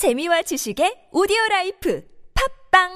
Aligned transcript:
재미와 0.00 0.40
지식의 0.40 1.12
오디오 1.12 1.36
라이프 1.50 2.02
팝빵 2.72 2.88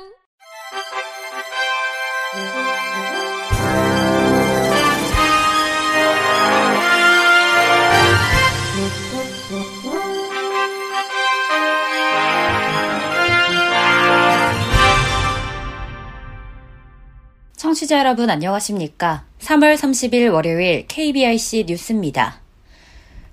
청취자 17.54 17.98
여러분 17.98 18.30
안녕하십니까? 18.30 19.26
3월 19.40 19.76
30일 19.76 20.32
월요일 20.32 20.86
KBRC 20.88 21.66
뉴스입니다. 21.68 22.43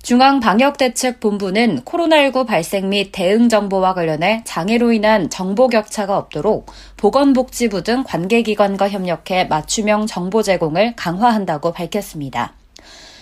중앙방역대책본부는 0.03 1.81
코로나19 1.81 2.47
발생 2.47 2.89
및 2.89 3.11
대응 3.11 3.49
정보와 3.49 3.93
관련해 3.93 4.41
장애로 4.45 4.91
인한 4.93 5.29
정보 5.29 5.67
격차가 5.67 6.17
없도록 6.17 6.71
보건복지부 6.97 7.83
등 7.83 8.03
관계기관과 8.03 8.89
협력해 8.89 9.45
맞춤형 9.45 10.07
정보 10.07 10.41
제공을 10.41 10.95
강화한다고 10.95 11.71
밝혔습니다. 11.71 12.53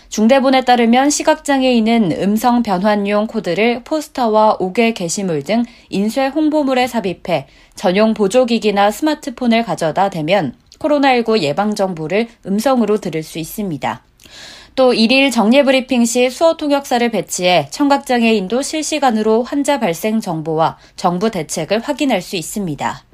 중대본에 0.07 0.61
따르면 0.61 1.09
시각장애인은 1.09 2.13
음성 2.21 2.63
변환용 2.63 3.27
코드를 3.27 3.83
포스터와 3.83 4.57
5개 4.57 4.95
게시물 4.95 5.43
등 5.43 5.65
인쇄 5.89 6.27
홍보물에 6.27 6.87
삽입해 6.87 7.47
전용 7.75 8.13
보조기기나 8.13 8.89
스마트폰을 8.89 9.63
가져다 9.63 10.09
대면 10.09 10.55
코로나19 10.79 11.39
예방 11.41 11.75
정보를 11.75 12.27
음성으로 12.45 12.97
들을 12.97 13.21
수 13.21 13.37
있습니다. 13.37 14.01
또 14.79 14.93
1일 14.93 15.29
정례 15.29 15.63
브리핑 15.63 16.05
시 16.05 16.29
수어 16.29 16.55
통역사를 16.55 17.11
배치해 17.11 17.67
청각장애인도 17.69 18.61
실시간으로 18.61 19.43
환자 19.43 19.77
발생 19.77 20.21
정보와 20.21 20.77
정부 20.95 21.29
대책을 21.29 21.81
확인할 21.81 22.21
수 22.21 22.37
있습니다. 22.37 23.08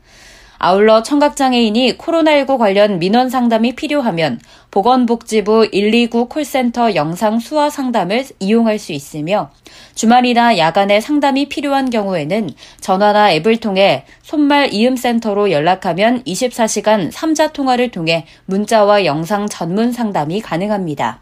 아울러 0.68 1.04
청각장애인이 1.04 1.96
코로나19 2.00 2.58
관련 2.58 2.98
민원 2.98 3.30
상담이 3.30 3.76
필요하면 3.76 4.40
보건복지부 4.72 5.70
129 5.72 6.28
콜센터 6.28 6.96
영상 6.96 7.38
수화 7.38 7.70
상담을 7.70 8.26
이용할 8.40 8.80
수 8.80 8.92
있으며 8.92 9.52
주말이나 9.94 10.58
야간에 10.58 11.02
상담이 11.02 11.50
필요한 11.50 11.92
경우에는 11.92 12.50
전화나 12.82 13.32
앱을 13.34 13.58
통해 13.58 14.06
손말 14.24 14.74
이음센터로 14.74 15.52
연락하면 15.52 16.24
24시간 16.24 17.12
3자 17.12 17.54
통화를 17.54 17.92
통해 17.92 18.26
문자와 18.46 19.06
영상 19.06 19.48
전문 19.48 19.92
상담이 19.92 20.42
가능합니다. 20.42 21.20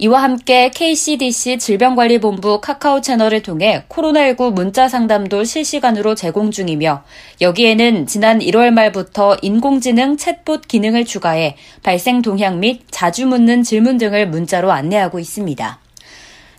이와 0.00 0.22
함께 0.22 0.70
KCDC 0.70 1.58
질병관리본부 1.58 2.60
카카오 2.60 3.00
채널을 3.00 3.42
통해 3.42 3.82
코로나19 3.88 4.52
문자 4.52 4.88
상담도 4.88 5.42
실시간으로 5.42 6.14
제공 6.14 6.52
중이며 6.52 7.02
여기에는 7.40 8.06
지난 8.06 8.38
1월 8.38 8.70
말부터 8.70 9.38
인공지능 9.42 10.16
챗봇 10.16 10.68
기능을 10.68 11.04
추가해 11.04 11.56
발생 11.82 12.22
동향 12.22 12.60
및 12.60 12.82
자주 12.92 13.26
묻는 13.26 13.64
질문 13.64 13.98
등을 13.98 14.28
문자로 14.28 14.70
안내하고 14.70 15.18
있습니다. 15.18 15.80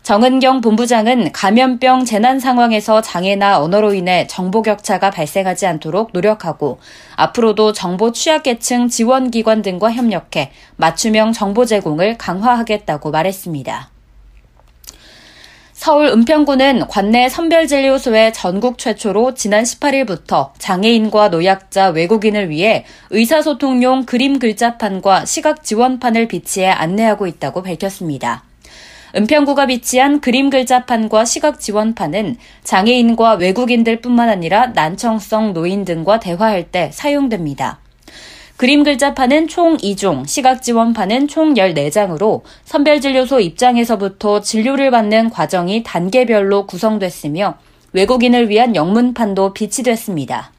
정은경 0.10 0.62
본부장은 0.62 1.34
감염병 1.34 2.04
재난 2.04 2.40
상황에서 2.40 3.00
장애나 3.00 3.62
언어로 3.62 3.94
인해 3.94 4.26
정보 4.26 4.64
격차가 4.64 5.12
발생하지 5.12 5.68
않도록 5.68 6.10
노력하고 6.14 6.80
앞으로도 7.16 7.74
정보 7.74 8.12
취약계층 8.12 8.88
지원기관 8.88 9.62
등과 9.62 9.92
협력해 9.92 10.52
맞춤형 10.78 11.34
정보 11.34 11.64
제공을 11.66 12.18
강화하겠다고 12.18 13.12
말했습니다. 13.12 13.92
서울 15.74 16.08
은평구는 16.08 16.88
관내 16.88 17.30
선별진료소에 17.30 18.32
전국 18.32 18.80
최초로 18.80 19.36
지난 19.36 19.64
18일부터 19.64 20.54
장애인과 20.58 21.30
노약자 21.30 21.90
외국인을 21.90 22.50
위해 22.50 22.84
의사소통용 23.12 24.06
그림 24.06 24.40
글자판과 24.40 25.26
시각 25.26 25.64
지원판을 25.64 26.28
비치해 26.28 26.68
안내하고 26.68 27.28
있다고 27.28 27.62
밝혔습니다. 27.62 28.49
은평구가 29.16 29.66
비치한 29.66 30.22
그림 30.22 30.50
글자판과 30.50 31.26
시각 31.26 31.60
지원판은 31.60 32.38
장애인과 32.64 33.34
외국인들 33.34 34.02
뿐만 34.02 34.30
아니라 34.30 34.68
난청성 34.68 35.54
노인 35.54 35.84
등과 35.84 36.20
대화할 36.20 36.72
때 36.72 36.92
사용됩니다. 36.94 37.80
그림 38.58 38.84
글자판은 38.84 39.48
총 39.48 39.78
2종, 39.78 40.28
시각 40.28 40.62
지원판은 40.62 41.28
총 41.28 41.54
14장으로 41.56 42.42
선별진료소 42.66 43.40
입장에서부터 43.40 44.42
진료를 44.42 44.92
받는 44.92 45.30
과정이 45.30 45.82
단계별로 45.84 46.68
구성됐으며 46.68 47.56
외국인을 47.94 48.50
위한 48.50 48.76
영문판도 48.76 49.54
비치됐습니다. 49.54 50.52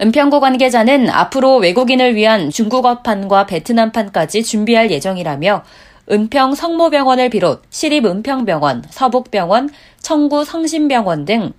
은평구 0.00 0.40
관계자는 0.40 1.10
앞으로 1.10 1.56
외국인을 1.56 2.14
위한 2.14 2.50
중국어판과 2.50 3.46
베트남판까지 3.46 4.42
준비할 4.42 4.90
예정이라며 4.90 5.62
은평 6.10 6.54
성모병원을 6.54 7.30
비롯 7.30 7.62
시립은평병원, 7.70 8.84
서북병원, 8.90 9.70
청구 10.00 10.44
성심병원 10.44 11.24
등 11.24 11.52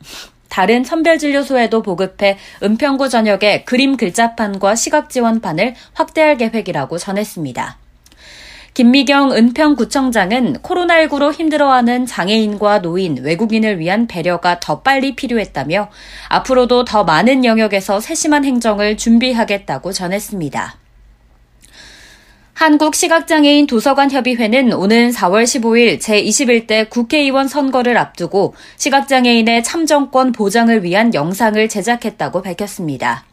다른 0.49 0.83
선별진료소에도 0.83 1.81
보급해 1.81 2.37
은평구 2.63 3.09
전역에 3.09 3.63
그림 3.63 3.97
글자판과 3.97 4.75
시각 4.75 5.09
지원판을 5.09 5.75
확대할 5.93 6.37
계획이라고 6.37 6.97
전했습니다. 6.97 7.77
김미경 8.73 9.31
은평구청장은 9.31 10.57
코로나19로 10.57 11.33
힘들어하는 11.33 12.05
장애인과 12.05 12.81
노인, 12.81 13.23
외국인을 13.23 13.79
위한 13.79 14.05
배려가 14.05 14.59
더 14.59 14.81
빨리 14.81 15.15
필요했다며 15.15 15.89
앞으로도 16.27 16.83
더 16.83 17.05
많은 17.05 17.45
영역에서 17.45 18.01
세심한 18.01 18.43
행정을 18.43 18.97
준비하겠다고 18.97 19.93
전했습니다. 19.93 20.84
한국시각장애인 22.55 23.67
도서관협의회는 23.67 24.71
오는 24.71 25.11
4월 25.11 25.43
15일 25.43 25.99
제21대 25.99 26.89
국회의원 26.89 27.49
선거를 27.49 27.97
앞두고 27.97 28.55
시각장애인의 28.77 29.61
참정권 29.61 30.31
보장을 30.31 30.83
위한 30.83 31.13
영상을 31.13 31.67
제작했다고 31.67 32.41
밝혔습니다. 32.41 33.25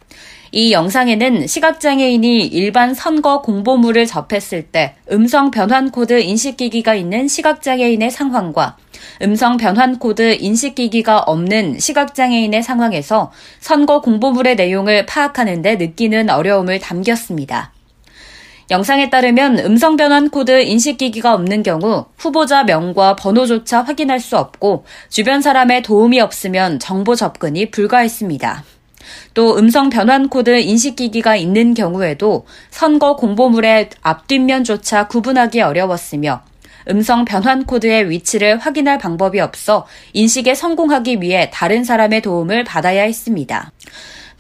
이 0.51 0.73
영상에는 0.73 1.47
시각장애인이 1.47 2.47
일반 2.49 2.95
선거 2.95 3.43
공보물을 3.43 4.07
접했을 4.07 4.65
때 4.65 4.97
음성 5.13 5.53
변환 5.53 5.93
코드 5.93 6.21
인식기기가 6.21 6.95
있는 6.97 7.29
시각장애인의 7.29 8.11
상황과 8.11 8.77
음성 9.23 9.57
변환 9.57 10.01
코드 10.01 10.37
인식기기가 10.41 11.21
없는 11.21 11.79
시각장애인의 11.79 12.65
상황에서 12.65 13.31
선거 13.61 14.01
공보물의 14.01 14.57
내용을 14.57 15.07
파악하는 15.07 15.63
데 15.63 15.77
느끼는 15.77 16.29
어려움을 16.29 16.81
담겼습니다. 16.81 17.73
영상에 18.73 19.11
따르면 19.11 19.59
음성 19.59 19.97
변환 19.97 20.31
코드 20.31 20.63
인식기기가 20.63 21.35
없는 21.35 21.63
경우 21.63 22.07
후보자 22.17 22.65
명과 22.65 23.17
번호조차 23.17 23.83
확인할 23.83 24.19
수 24.19 24.39
없고 24.39 24.87
주변 25.11 25.43
사람의 25.43 25.83
도움이 25.83 26.19
없으면 26.21 26.79
정보 26.79 27.15
접근이 27.15 27.71
불가했습니다. 27.71 28.65
또 29.35 29.59
음성 29.59 29.91
변환 29.91 30.31
코드 30.31 30.59
인식기기가 30.59 31.37
있는 31.37 31.75
경우에도 31.75 32.47
선거 32.71 33.15
공보물의 33.17 33.91
앞뒷면조차 34.01 35.07
구분하기 35.07 35.61
어려웠으며 35.61 36.41
음성 36.89 37.27
변환 37.27 37.65
코드의 37.65 38.09
위치를 38.09 38.57
확인할 38.57 38.97
방법이 38.97 39.39
없어 39.41 39.87
인식에 40.15 40.55
성공하기 40.55 41.21
위해 41.21 41.51
다른 41.53 41.85
사람의 41.85 42.23
도움을 42.23 42.65
받아야 42.65 43.03
했습니다. 43.03 43.71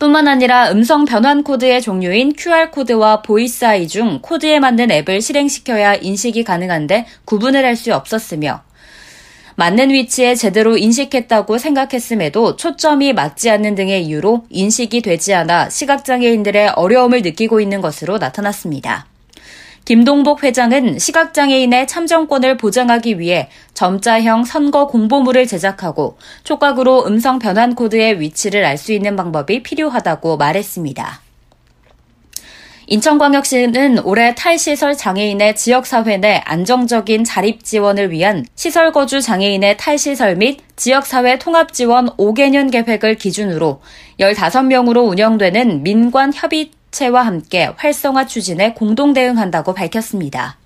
뿐만 0.02 0.26
아니라 0.26 0.72
음성 0.72 1.04
변환 1.04 1.44
코드의 1.44 1.80
종류인 1.80 2.32
QR코드와 2.36 3.22
보이스 3.22 3.64
아이 3.64 3.86
중 3.86 4.18
코드에 4.20 4.58
맞는 4.58 4.90
앱을 4.90 5.22
실행시켜야 5.22 5.94
인식이 5.94 6.42
가능한데 6.42 7.06
구분을 7.24 7.64
할 7.64 7.76
수 7.76 7.94
없었으며 7.94 8.62
맞는 9.54 9.90
위치에 9.90 10.34
제대로 10.34 10.76
인식했다고 10.76 11.56
생각했음에도 11.56 12.56
초점이 12.56 13.12
맞지 13.12 13.48
않는 13.50 13.76
등의 13.76 14.04
이유로 14.04 14.44
인식이 14.50 15.02
되지 15.02 15.34
않아 15.34 15.70
시각장애인들의 15.70 16.70
어려움을 16.70 17.22
느끼고 17.22 17.60
있는 17.60 17.80
것으로 17.80 18.18
나타났습니다. 18.18 19.11
김동복 19.84 20.44
회장은 20.44 20.98
시각장애인의 20.98 21.86
참정권을 21.88 22.56
보장하기 22.56 23.18
위해 23.18 23.48
점자형 23.74 24.44
선거 24.44 24.86
공보물을 24.86 25.46
제작하고 25.46 26.18
촉각으로 26.44 27.06
음성 27.06 27.38
변환 27.38 27.74
코드의 27.74 28.20
위치를 28.20 28.64
알 28.64 28.78
수 28.82 28.92
있는 28.92 29.14
방법이 29.14 29.62
필요하다고 29.62 30.38
말했습니다. 30.38 31.20
인천광역시는 32.88 34.00
올해 34.00 34.34
탈시설 34.34 34.96
장애인의 34.96 35.54
지역사회 35.54 36.16
내 36.16 36.42
안정적인 36.44 37.22
자립 37.22 37.64
지원을 37.64 38.10
위한 38.10 38.44
시설거주 38.56 39.20
장애인의 39.20 39.76
탈시설 39.76 40.34
및 40.36 40.58
지역사회 40.74 41.38
통합지원 41.38 42.16
5개년 42.16 42.72
계획을 42.72 43.14
기준으로 43.14 43.80
15명으로 44.18 45.08
운영되는 45.08 45.84
민관 45.84 46.32
협의 46.34 46.72
체와 46.92 47.26
함께 47.26 47.70
활성화 47.76 48.26
추진에 48.26 48.74
공동 48.74 49.12
대응한다고 49.12 49.74
밝혔습니다. 49.74 50.58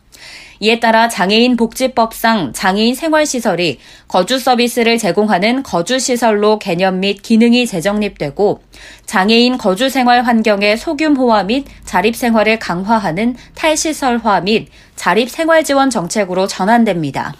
이에 0.59 0.81
따라 0.81 1.09
장애인 1.09 1.57
복지법상 1.57 2.53
장애인 2.55 2.95
생활시설이 2.95 3.79
거주 4.09 4.39
서비스를 4.39 4.99
제공하는 4.99 5.63
거주시설로 5.63 6.59
개념 6.59 7.01
및 7.01 7.23
기능이 7.23 7.67
재정립되고 7.67 8.63
장애인 9.05 9.59
거주 9.59 9.89
생활 9.89 10.23
환경의 10.23 10.79
소규모화 10.79 11.45
및 11.45 11.67
자립 11.85 12.17
생활을 12.17 12.59
강화하는 12.59 13.37
탈시설화 13.55 14.41
및 14.41 14.69
자립 14.97 15.31
생활 15.31 15.63
지원 15.63 15.91
정책으로 15.91 16.47
전환됩니다. 16.47 17.35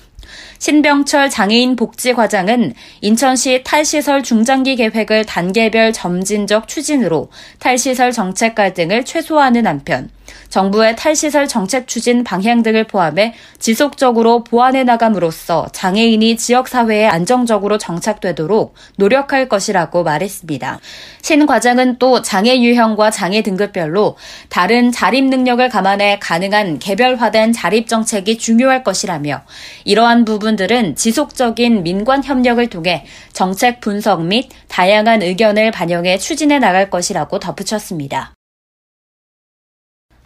신병철 0.59 1.31
장애인 1.31 1.77
복지과장은 1.77 2.75
인천시 3.01 3.63
탈시설 3.65 4.23
중장기 4.23 4.77
계획을 4.77 5.25
단계별 5.25 5.93
점진적 5.93 6.69
추진으로 6.69 7.31
탈시설 7.59 8.13
정책 8.13 8.55
갈 8.55 8.75
등을 8.75 9.05
최소화하는 9.05 9.67
한편 9.67 10.11
정부의 10.49 10.97
탈시설 10.97 11.49
정책 11.49 11.87
추진 11.89 12.25
방향 12.25 12.63
등을 12.63 12.85
포함해 12.85 13.35
지속적으로 13.59 14.45
보완해 14.45 14.85
나감으로써 14.85 15.67
장애인이 15.73 16.37
지역사회에 16.37 17.07
안정적으로 17.07 17.79
정착되도록 17.79 18.75
노력할 18.97 19.49
것이라고 19.49 20.03
말했습니다. 20.03 20.81
신 21.23 21.47
과장은 21.47 21.99
또 21.99 22.23
장애 22.23 22.61
유형과 22.61 23.11
장애 23.11 23.43
등급별로 23.43 24.17
다른 24.49 24.93
자립 24.93 25.25
능력을 25.25 25.69
감안해 25.69 26.21
가능한 26.21 26.79
개별화된 26.79 27.53
자립 27.53 27.89
정책이 27.89 28.39
중요할 28.39 28.85
것이라며 28.85 29.43
이러한 29.85 30.25
부분들은 30.25 30.95
지속적인 30.95 31.83
민관 31.83 32.23
협력을 32.23 32.65
통해 32.69 33.05
정책 33.33 33.81
분석 33.81 34.25
및 34.25 34.49
다양한 34.69 35.23
의견을 35.23 35.71
반영해 35.73 36.19
추진해 36.19 36.59
나갈 36.59 36.91
것이라고 36.91 37.39
덧붙였습니다. 37.39 38.36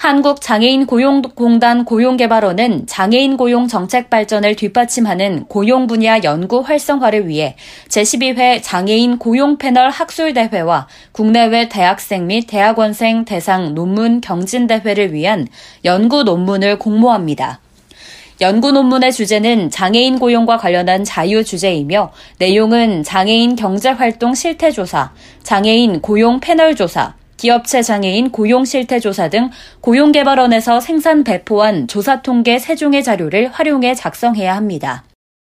한국장애인 0.00 0.86
고용공단 0.86 1.84
고용개발원은 1.84 2.86
장애인 2.86 3.36
고용 3.36 3.68
정책 3.68 4.08
발전을 4.08 4.56
뒷받침하는 4.56 5.44
고용 5.44 5.86
분야 5.86 6.22
연구 6.24 6.60
활성화를 6.60 7.28
위해 7.28 7.54
제12회 7.88 8.60
장애인 8.62 9.18
고용 9.18 9.58
패널 9.58 9.90
학술대회와 9.90 10.88
국내외 11.12 11.68
대학생 11.68 12.28
및 12.28 12.46
대학원생 12.46 13.26
대상 13.26 13.74
논문 13.74 14.22
경진대회를 14.22 15.12
위한 15.12 15.46
연구 15.84 16.22
논문을 16.22 16.78
공모합니다. 16.78 17.60
연구 18.40 18.72
논문의 18.72 19.12
주제는 19.12 19.68
장애인 19.68 20.18
고용과 20.18 20.56
관련한 20.56 21.04
자유 21.04 21.44
주제이며 21.44 22.10
내용은 22.38 23.02
장애인 23.02 23.54
경제활동 23.54 24.34
실태조사, 24.34 25.12
장애인 25.42 26.00
고용 26.00 26.40
패널 26.40 26.74
조사, 26.74 27.19
기업체 27.40 27.80
장애인 27.80 28.32
고용 28.32 28.66
실태 28.66 29.00
조사 29.00 29.30
등 29.30 29.48
고용개발원에서 29.80 30.80
생산 30.80 31.24
배포한 31.24 31.88
조사 31.88 32.20
통계 32.20 32.58
세종의 32.58 33.02
자료를 33.02 33.48
활용해 33.48 33.94
작성해야 33.94 34.54
합니다. 34.54 35.04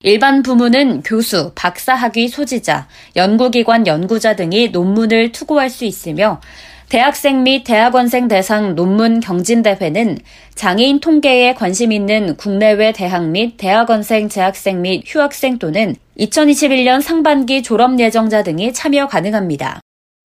일반 0.04 0.44
부문은 0.44 1.04
교수, 1.04 1.54
박사 1.56 1.96
학위 1.96 2.28
소지자, 2.28 2.90
연구기관 3.16 3.88
연구자 3.88 4.36
등이 4.36 4.70
논문을 4.70 5.32
투고할 5.32 5.70
수 5.70 5.86
있으며 5.86 6.42
대학생 6.90 7.44
및 7.44 7.64
대학원생 7.64 8.28
대상 8.28 8.76
논문 8.76 9.22
경진대회는 9.22 10.18
장애인 10.56 11.00
통계에 11.00 11.54
관심 11.54 11.94
있는 11.94 12.36
국내외 12.36 12.92
대학 12.92 13.26
및 13.30 13.56
대학원생, 13.56 14.28
재학생 14.28 14.82
및 14.82 15.04
휴학생 15.06 15.58
또는 15.58 15.96
2021년 16.20 17.02
상반기 17.02 17.64
졸업 17.64 17.98
예정자 17.98 18.44
등이 18.44 18.74
참여 18.74 19.08
가능합니다. 19.08 19.80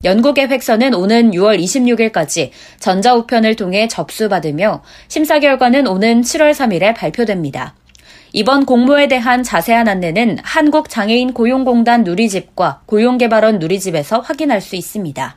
연구계 0.04 0.46
획서는 0.46 0.94
오는 0.94 1.30
6월 1.30 1.60
26일까지 1.62 2.50
전자우편을 2.80 3.54
통해 3.56 3.86
접수받으며 3.86 4.82
심사 5.08 5.38
결과는 5.38 5.86
오는 5.86 6.22
7월 6.22 6.52
3일에 6.52 6.94
발표됩니다. 6.94 7.74
이번 8.32 8.64
공모에 8.64 9.08
대한 9.08 9.42
자세한 9.42 9.88
안내는 9.88 10.38
한국장애인 10.42 11.34
고용공단 11.34 12.02
누리집과 12.02 12.82
고용개발원 12.86 13.58
누리집에서 13.58 14.20
확인할 14.20 14.60
수 14.60 14.74
있습니다. 14.74 15.36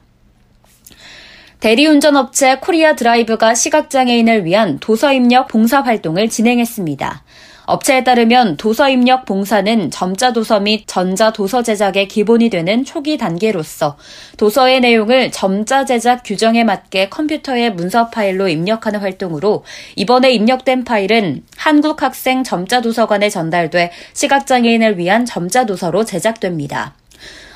대리운전업체 1.60 2.60
코리아 2.62 2.96
드라이브가 2.96 3.54
시각장애인을 3.54 4.46
위한 4.46 4.80
도서 4.80 5.14
입력 5.14 5.48
봉사활동을 5.48 6.30
진행했습니다. 6.30 7.24
업체에 7.66 8.04
따르면 8.04 8.58
도서 8.58 8.90
입력 8.90 9.26
봉사는 9.26 9.92
점자 9.92 10.34
도서 10.34 10.60
및 10.60 10.84
전자 10.88 11.32
도서 11.32 11.64
제작의 11.64 12.08
기본이 12.08 12.50
되는 12.50 12.84
초기 12.86 13.18
단계로서 13.18 13.98
도서의 14.38 14.82
내용을 14.82 15.32
점자 15.32 15.86
제작 15.86 16.24
규정에 16.24 16.64
맞게 16.64 17.10
컴퓨터의 17.10 17.74
문서 17.74 18.10
파일로 18.10 18.48
입력하는 18.48 19.00
활동으로 19.00 19.64
이번에 19.96 20.32
입력된 20.32 20.84
파일은 20.84 21.44
한국학생 21.58 22.44
점자 22.44 22.82
도서관에 22.82 23.30
전달돼 23.30 23.92
시각장애인을 24.14 24.98
위한 24.98 25.26
점자 25.26 25.66
도서로 25.66 26.06
제작됩니다. 26.06 26.94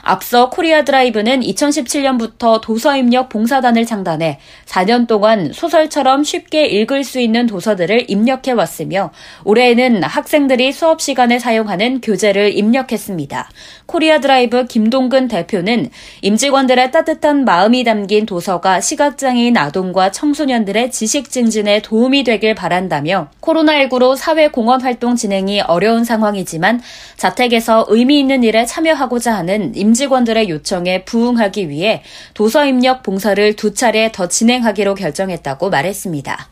앞서 0.09 0.49
코리아 0.49 0.83
드라이브는 0.83 1.41
2017년부터 1.41 2.59
도서 2.61 2.97
입력 2.97 3.29
봉사단을 3.29 3.85
창단해 3.85 4.39
4년 4.65 5.05
동안 5.05 5.51
소설처럼 5.53 6.23
쉽게 6.23 6.65
읽을 6.65 7.03
수 7.03 7.19
있는 7.19 7.45
도서들을 7.45 8.09
입력해 8.09 8.53
왔으며 8.53 9.11
올해에는 9.43 10.01
학생들이 10.01 10.71
수업 10.71 10.99
시간에 10.99 11.37
사용하는 11.37 12.01
교재를 12.01 12.57
입력했습니다. 12.57 13.49
코리아 13.85 14.19
드라이브 14.19 14.65
김동근 14.65 15.27
대표는 15.27 15.91
임직원들의 16.23 16.91
따뜻한 16.91 17.45
마음이 17.45 17.83
담긴 17.83 18.25
도서가 18.25 18.81
시각장애인 18.81 19.57
아동과 19.57 20.11
청소년들의 20.11 20.89
지식 20.89 21.29
증진에 21.29 21.83
도움이 21.83 22.23
되길 22.23 22.55
바란다며 22.55 23.29
코로나19로 23.41 24.15
사회 24.15 24.47
공헌 24.47 24.81
활동 24.81 25.15
진행이 25.15 25.61
어려운 25.61 26.03
상황이지만 26.03 26.81
자택에서 27.15 27.85
의미 27.89 28.19
있는 28.19 28.43
일에 28.43 28.65
참여하고자 28.65 29.35
하는 29.35 29.75
임 29.75 29.93
임직원들의 29.99 30.49
요청에 30.49 31.03
부응하기 31.03 31.69
위해 31.69 32.01
도서 32.33 32.65
입력 32.65 33.03
봉사를 33.03 33.55
두 33.55 33.73
차례 33.73 34.11
더 34.11 34.27
진행하기로 34.27 34.95
결정했다고 34.95 35.69
말했습니다. 35.69 36.49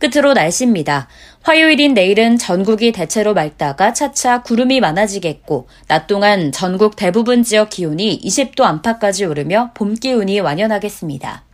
끝으로 0.00 0.32
날씨입니다. 0.32 1.08
화요일인 1.42 1.94
내일은 1.94 2.36
전국이 2.36 2.90
대체로 2.90 3.32
맑다가 3.32 3.92
차차 3.92 4.42
구름이 4.42 4.80
많아지겠고, 4.80 5.68
낮 5.86 6.06
동안 6.08 6.50
전국 6.50 6.96
대부분 6.96 7.42
지역 7.44 7.70
기온이 7.70 8.20
20도 8.20 8.62
안팎까지 8.62 9.24
오르며 9.24 9.70
봄 9.74 9.94
기운이 9.94 10.40
완연하겠습니다. 10.40 11.44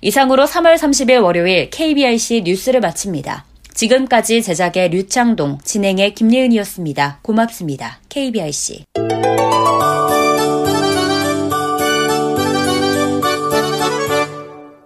이상으로 0.00 0.46
3월 0.46 0.76
30일 0.76 1.22
월요일 1.22 1.70
KBRC 1.70 2.42
뉴스를 2.44 2.80
마칩니다. 2.80 3.46
지금까지 3.74 4.42
제작의 4.42 4.90
류창동, 4.90 5.58
진행의 5.64 6.14
김예은이었습니다. 6.14 7.18
고맙습니다. 7.22 7.98
KBRC. 8.08 8.84